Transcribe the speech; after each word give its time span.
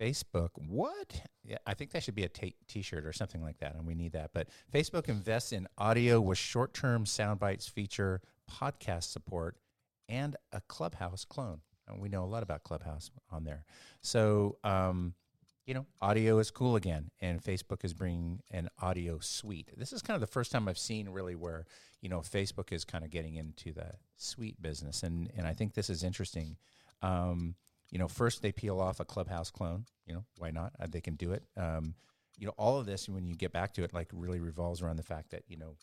Facebook, 0.00 0.50
what? 0.56 1.22
Yeah, 1.44 1.58
I 1.66 1.74
think 1.74 1.92
that 1.92 2.02
should 2.02 2.14
be 2.14 2.24
a 2.24 2.28
t 2.28 2.82
shirt 2.82 3.06
or 3.06 3.12
something 3.12 3.42
like 3.42 3.58
that, 3.58 3.74
and 3.74 3.86
we 3.86 3.94
need 3.94 4.12
that. 4.12 4.30
But 4.34 4.48
Facebook 4.72 5.08
invests 5.08 5.52
in 5.52 5.66
audio 5.78 6.20
with 6.20 6.38
short-term 6.38 7.06
sound 7.06 7.40
bites 7.40 7.68
feature, 7.68 8.20
podcast 8.50 9.04
support, 9.04 9.56
and 10.08 10.36
a 10.52 10.60
Clubhouse 10.62 11.24
clone. 11.24 11.60
And 11.88 12.00
we 12.00 12.08
know 12.08 12.24
a 12.24 12.26
lot 12.26 12.42
about 12.42 12.64
Clubhouse 12.64 13.10
on 13.30 13.44
there. 13.44 13.64
So, 14.00 14.58
um, 14.64 15.14
you 15.66 15.74
know, 15.74 15.86
audio 16.00 16.38
is 16.38 16.50
cool 16.50 16.76
again, 16.76 17.10
and 17.20 17.42
Facebook 17.42 17.84
is 17.84 17.94
bringing 17.94 18.40
an 18.50 18.68
audio 18.80 19.18
suite. 19.18 19.70
This 19.76 19.92
is 19.92 20.02
kind 20.02 20.14
of 20.14 20.20
the 20.20 20.26
first 20.26 20.52
time 20.52 20.68
I've 20.68 20.78
seen 20.78 21.08
really 21.08 21.34
where 21.34 21.66
you 22.00 22.08
know 22.08 22.20
Facebook 22.20 22.72
is 22.72 22.84
kind 22.84 23.04
of 23.04 23.10
getting 23.10 23.36
into 23.36 23.72
the 23.72 23.92
suite 24.16 24.60
business, 24.60 25.02
and 25.02 25.30
and 25.36 25.46
I 25.46 25.54
think 25.54 25.74
this 25.74 25.88
is 25.88 26.04
interesting. 26.04 26.56
Um, 27.02 27.54
you 27.90 27.98
know, 27.98 28.08
first 28.08 28.42
they 28.42 28.52
peel 28.52 28.80
off 28.80 29.00
a 29.00 29.04
Clubhouse 29.04 29.50
clone. 29.50 29.86
You 30.06 30.14
know, 30.14 30.24
why 30.38 30.50
not? 30.50 30.72
Uh, 30.78 30.86
they 30.90 31.00
can 31.00 31.14
do 31.14 31.32
it. 31.32 31.44
Um, 31.56 31.94
you 32.36 32.46
know, 32.46 32.54
all 32.58 32.78
of 32.78 32.86
this 32.86 33.08
when 33.08 33.26
you 33.26 33.34
get 33.34 33.52
back 33.52 33.72
to 33.74 33.84
it, 33.84 33.94
like 33.94 34.08
really 34.12 34.40
revolves 34.40 34.82
around 34.82 34.96
the 34.96 35.02
fact 35.02 35.30
that 35.30 35.44
you 35.48 35.56
know 35.56 35.76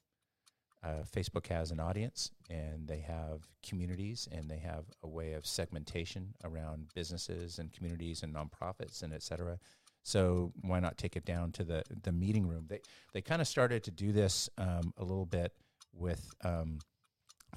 uh, 0.83 1.03
Facebook 1.15 1.47
has 1.47 1.71
an 1.71 1.79
audience 1.79 2.31
and 2.49 2.87
they 2.87 2.99
have 2.99 3.47
communities 3.63 4.27
and 4.31 4.49
they 4.49 4.57
have 4.57 4.85
a 5.03 5.07
way 5.07 5.33
of 5.33 5.45
segmentation 5.45 6.33
around 6.43 6.87
businesses 6.95 7.59
and 7.59 7.71
communities 7.71 8.23
and 8.23 8.33
nonprofits 8.33 9.03
and 9.03 9.13
et 9.13 9.21
cetera. 9.21 9.59
So 10.03 10.51
why 10.61 10.79
not 10.79 10.97
take 10.97 11.15
it 11.15 11.25
down 11.25 11.51
to 11.53 11.63
the 11.63 11.83
the 12.03 12.11
meeting 12.11 12.47
room? 12.47 12.65
They 12.67 12.81
they 13.13 13.21
kind 13.21 13.41
of 13.41 13.47
started 13.47 13.83
to 13.83 13.91
do 13.91 14.11
this 14.11 14.49
um, 14.57 14.93
a 14.97 15.03
little 15.03 15.25
bit 15.25 15.53
with 15.93 16.33
um, 16.43 16.79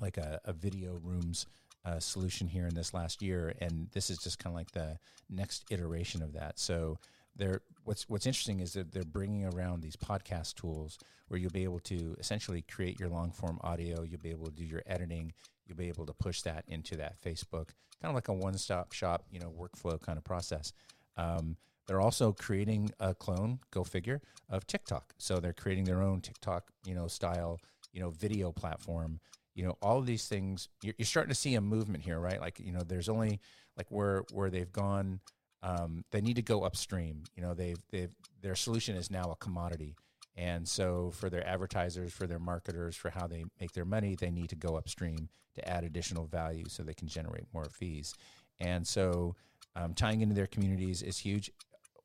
like 0.00 0.16
a, 0.16 0.40
a, 0.44 0.52
video 0.52 0.98
rooms 1.02 1.46
uh, 1.84 2.00
solution 2.00 2.48
here 2.48 2.66
in 2.66 2.74
this 2.74 2.92
last 2.92 3.22
year, 3.22 3.54
and 3.60 3.88
this 3.92 4.10
is 4.10 4.18
just 4.18 4.38
kind 4.38 4.52
of 4.52 4.56
like 4.56 4.72
the 4.72 4.98
next 5.30 5.64
iteration 5.70 6.22
of 6.22 6.32
that. 6.32 6.58
So 6.58 6.98
they're 7.36 7.60
what's 7.84 8.08
what's 8.08 8.26
interesting 8.26 8.60
is 8.60 8.72
that 8.74 8.92
they're 8.92 9.04
bringing 9.04 9.44
around 9.44 9.82
these 9.82 9.96
podcast 9.96 10.54
tools 10.54 10.98
where 11.28 11.38
you'll 11.38 11.50
be 11.50 11.64
able 11.64 11.80
to 11.80 12.16
essentially 12.18 12.62
create 12.62 12.98
your 12.98 13.08
long 13.08 13.30
form 13.30 13.58
audio. 13.62 14.02
You'll 14.02 14.20
be 14.20 14.30
able 14.30 14.46
to 14.46 14.52
do 14.52 14.64
your 14.64 14.82
editing. 14.86 15.32
You'll 15.66 15.78
be 15.78 15.88
able 15.88 16.06
to 16.06 16.12
push 16.12 16.42
that 16.42 16.64
into 16.68 16.96
that 16.96 17.20
Facebook, 17.22 17.70
kind 18.00 18.10
of 18.10 18.14
like 18.14 18.28
a 18.28 18.34
one 18.34 18.58
stop 18.58 18.92
shop, 18.92 19.24
you 19.30 19.40
know, 19.40 19.50
workflow 19.50 20.00
kind 20.00 20.18
of 20.18 20.24
process. 20.24 20.72
Um, 21.16 21.56
they're 21.86 22.00
also 22.00 22.32
creating 22.32 22.90
a 23.00 23.14
clone, 23.14 23.60
go 23.70 23.84
figure, 23.84 24.22
of 24.48 24.66
TikTok. 24.66 25.14
So 25.18 25.40
they're 25.40 25.52
creating 25.52 25.84
their 25.84 26.02
own 26.02 26.20
TikTok, 26.20 26.70
you 26.86 26.94
know, 26.94 27.08
style, 27.08 27.60
you 27.92 28.00
know, 28.00 28.10
video 28.10 28.52
platform. 28.52 29.20
You 29.54 29.66
know, 29.66 29.78
all 29.80 29.98
of 29.98 30.06
these 30.06 30.26
things. 30.26 30.68
You're, 30.82 30.94
you're 30.98 31.06
starting 31.06 31.30
to 31.30 31.34
see 31.34 31.54
a 31.54 31.60
movement 31.60 32.02
here, 32.02 32.18
right? 32.18 32.40
Like, 32.40 32.58
you 32.58 32.72
know, 32.72 32.82
there's 32.82 33.08
only 33.08 33.40
like 33.76 33.86
where 33.90 34.24
where 34.32 34.50
they've 34.50 34.72
gone. 34.72 35.20
Um, 35.62 36.04
they 36.10 36.20
need 36.20 36.36
to 36.36 36.42
go 36.42 36.62
upstream. 36.62 37.22
You 37.36 37.42
know, 37.42 37.54
they've 37.54 37.78
they've 37.90 38.10
their 38.42 38.54
solution 38.54 38.96
is 38.96 39.10
now 39.10 39.30
a 39.30 39.36
commodity. 39.36 39.94
And 40.36 40.66
so, 40.66 41.12
for 41.14 41.30
their 41.30 41.46
advertisers, 41.46 42.12
for 42.12 42.26
their 42.26 42.40
marketers, 42.40 42.96
for 42.96 43.10
how 43.10 43.28
they 43.28 43.44
make 43.60 43.72
their 43.72 43.84
money, 43.84 44.16
they 44.16 44.30
need 44.30 44.48
to 44.48 44.56
go 44.56 44.76
upstream 44.76 45.28
to 45.54 45.68
add 45.68 45.84
additional 45.84 46.26
value 46.26 46.64
so 46.68 46.82
they 46.82 46.94
can 46.94 47.06
generate 47.06 47.44
more 47.52 47.66
fees. 47.66 48.14
And 48.58 48.84
so, 48.84 49.36
um, 49.76 49.94
tying 49.94 50.22
into 50.22 50.34
their 50.34 50.48
communities 50.48 51.02
is 51.02 51.18
huge 51.18 51.52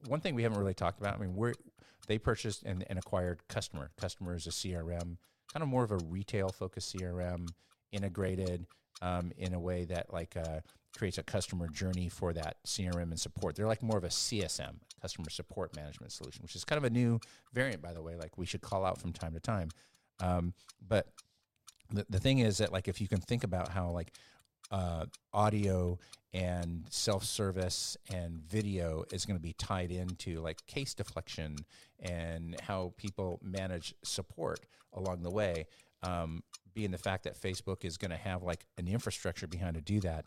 one 0.07 0.21
thing 0.21 0.35
we 0.35 0.43
haven't 0.43 0.59
really 0.59 0.73
talked 0.73 0.99
about. 0.99 1.15
I 1.15 1.19
mean, 1.19 1.35
we're 1.35 1.53
they 2.07 2.17
purchased 2.17 2.63
and, 2.63 2.83
and 2.89 2.97
acquired 2.97 3.47
customer. 3.47 3.91
Kustomer 4.01 4.35
is 4.35 4.47
a 4.47 4.51
CRM, 4.51 5.17
kind 5.53 5.61
of 5.61 5.67
more 5.67 5.83
of 5.83 5.91
a 5.91 5.99
retail 6.09 6.49
focused 6.49 6.95
CRM, 6.95 7.47
integrated 7.91 8.65
um, 9.01 9.31
in 9.37 9.53
a 9.53 9.59
way 9.59 9.85
that 9.85 10.11
like 10.11 10.35
uh, 10.35 10.59
creates 10.97 11.17
a 11.17 11.23
customer 11.23 11.67
journey 11.67 12.09
for 12.09 12.33
that 12.33 12.57
CRM 12.65 13.03
and 13.03 13.19
support. 13.19 13.55
They're 13.55 13.67
like 13.67 13.83
more 13.83 13.97
of 13.97 14.03
a 14.03 14.09
CSM, 14.09 14.75
customer 15.01 15.29
support 15.29 15.75
management 15.75 16.11
solution, 16.11 16.41
which 16.41 16.55
is 16.55 16.63
kind 16.65 16.77
of 16.77 16.83
a 16.83 16.89
new 16.89 17.19
variant, 17.53 17.81
by 17.81 17.93
the 17.93 18.01
way. 18.01 18.15
Like 18.15 18.37
we 18.37 18.45
should 18.45 18.61
call 18.61 18.85
out 18.85 18.99
from 18.99 19.13
time 19.13 19.33
to 19.33 19.39
time. 19.39 19.69
Um, 20.19 20.53
but 20.85 21.07
the, 21.91 22.05
the 22.09 22.19
thing 22.19 22.39
is 22.39 22.57
that 22.57 22.73
like 22.73 22.87
if 22.87 22.99
you 22.99 23.07
can 23.07 23.19
think 23.19 23.43
about 23.43 23.69
how 23.69 23.89
like 23.91 24.13
uh, 24.71 25.05
audio 25.33 25.97
and 26.33 26.85
self-service 26.89 27.97
and 28.13 28.39
video 28.41 29.03
is 29.11 29.25
going 29.25 29.37
to 29.37 29.41
be 29.41 29.53
tied 29.53 29.91
into 29.91 30.39
like 30.41 30.65
case 30.67 30.93
deflection 30.93 31.55
and 31.99 32.59
how 32.61 32.93
people 32.97 33.39
manage 33.43 33.95
support 34.03 34.59
along 34.93 35.23
the 35.23 35.31
way 35.31 35.65
um, 36.03 36.43
being 36.73 36.91
the 36.91 36.97
fact 36.97 37.23
that 37.23 37.39
facebook 37.39 37.83
is 37.83 37.97
going 37.97 38.11
to 38.11 38.17
have 38.17 38.43
like 38.43 38.65
an 38.77 38.87
infrastructure 38.87 39.47
behind 39.47 39.75
to 39.75 39.81
do 39.81 39.99
that. 39.99 40.25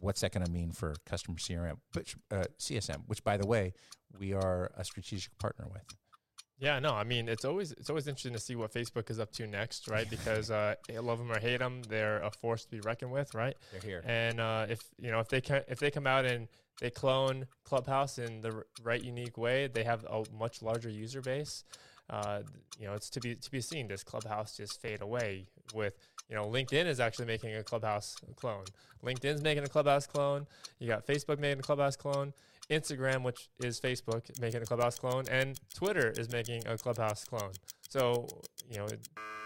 What's 0.00 0.20
that 0.22 0.32
going 0.32 0.44
to 0.44 0.50
mean 0.50 0.72
for 0.72 0.94
Kustomer 1.08 1.36
crm 1.36 1.78
which 1.94 2.16
uh, 2.30 2.44
csm 2.58 3.02
which 3.06 3.24
by 3.24 3.36
the 3.36 3.46
way 3.46 3.72
we 4.18 4.34
are 4.34 4.70
a 4.76 4.84
strategic 4.84 5.36
partner 5.38 5.66
with 5.72 5.84
yeah, 6.58 6.78
no, 6.78 6.90
I 6.90 7.04
mean 7.04 7.28
it's 7.28 7.44
always 7.44 7.72
it's 7.72 7.90
always 7.90 8.06
interesting 8.06 8.32
to 8.32 8.38
see 8.38 8.56
what 8.56 8.72
Facebook 8.72 9.10
is 9.10 9.18
up 9.18 9.32
to 9.32 9.46
next, 9.46 9.88
right? 9.88 10.08
Because 10.08 10.50
uh, 10.50 10.76
love 11.00 11.18
them 11.18 11.30
or 11.30 11.38
hate 11.38 11.58
them, 11.58 11.82
they're 11.88 12.22
a 12.22 12.30
force 12.30 12.64
to 12.64 12.70
be 12.70 12.80
reckoned 12.80 13.12
with, 13.12 13.34
right? 13.34 13.56
They're 13.72 13.80
here. 13.80 14.02
And 14.06 14.40
uh, 14.40 14.66
if 14.68 14.80
you 14.98 15.10
know 15.10 15.20
if 15.20 15.28
they 15.28 15.40
can, 15.40 15.62
if 15.68 15.78
they 15.78 15.90
come 15.90 16.06
out 16.06 16.24
and 16.24 16.48
they 16.80 16.90
clone 16.90 17.46
Clubhouse 17.64 18.18
in 18.18 18.40
the 18.40 18.64
right 18.82 19.02
unique 19.02 19.36
way, 19.36 19.66
they 19.66 19.84
have 19.84 20.04
a 20.04 20.24
much 20.36 20.62
larger 20.62 20.88
user 20.88 21.20
base. 21.20 21.64
Uh, 22.10 22.40
you 22.78 22.86
know, 22.86 22.94
it's 22.94 23.10
to 23.10 23.20
be 23.20 23.34
to 23.34 23.50
be 23.50 23.60
seen. 23.60 23.88
Does 23.88 24.04
Clubhouse 24.04 24.56
just 24.56 24.80
fade 24.80 25.02
away 25.02 25.46
with 25.74 25.94
you 26.28 26.36
know, 26.36 26.44
LinkedIn 26.44 26.86
is 26.86 27.00
actually 27.00 27.26
making 27.26 27.54
a 27.54 27.62
Clubhouse 27.62 28.16
clone. 28.36 28.64
LinkedIn's 29.04 29.42
making 29.42 29.64
a 29.64 29.68
Clubhouse 29.68 30.06
clone. 30.06 30.46
You 30.78 30.88
got 30.88 31.06
Facebook 31.06 31.38
making 31.38 31.60
a 31.60 31.62
Clubhouse 31.62 31.96
clone. 31.96 32.32
Instagram, 32.70 33.22
which 33.22 33.50
is 33.62 33.78
Facebook, 33.78 34.40
making 34.40 34.62
a 34.62 34.64
Clubhouse 34.64 34.98
clone, 34.98 35.24
and 35.30 35.60
Twitter 35.74 36.10
is 36.16 36.30
making 36.32 36.66
a 36.66 36.78
Clubhouse 36.78 37.24
clone. 37.24 37.52
So, 37.90 38.26
you 38.70 38.78
know, 38.78 38.86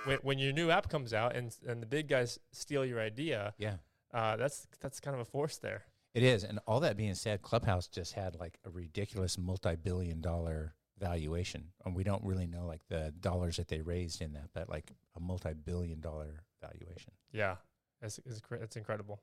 when, 0.04 0.18
when 0.22 0.38
your 0.38 0.52
new 0.52 0.70
app 0.70 0.88
comes 0.88 1.12
out 1.12 1.34
and, 1.34 1.52
and 1.66 1.82
the 1.82 1.86
big 1.86 2.08
guys 2.08 2.38
steal 2.52 2.84
your 2.84 3.00
idea, 3.00 3.54
yeah, 3.58 3.74
uh, 4.14 4.36
that's 4.36 4.66
that's 4.80 5.00
kind 5.00 5.14
of 5.14 5.20
a 5.20 5.24
force 5.24 5.56
there. 5.56 5.82
It 6.14 6.22
is, 6.22 6.44
and 6.44 6.60
all 6.66 6.80
that 6.80 6.96
being 6.96 7.14
said, 7.14 7.42
Clubhouse 7.42 7.88
just 7.88 8.12
had 8.12 8.36
like 8.36 8.58
a 8.64 8.70
ridiculous 8.70 9.36
multi-billion-dollar 9.36 10.74
valuation, 10.98 11.72
and 11.84 11.94
we 11.94 12.04
don't 12.04 12.22
really 12.24 12.46
know 12.46 12.66
like 12.66 12.86
the 12.88 13.12
dollars 13.20 13.56
that 13.56 13.68
they 13.68 13.80
raised 13.80 14.22
in 14.22 14.32
that, 14.34 14.50
but 14.54 14.68
like 14.68 14.92
a 15.16 15.20
multi-billion-dollar 15.20 16.44
valuation. 16.60 17.12
Yeah, 17.32 17.56
it's 18.02 18.18
it's, 18.26 18.40
it's 18.50 18.76
incredible. 18.76 19.22